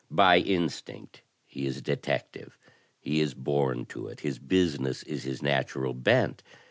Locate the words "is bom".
3.21-3.85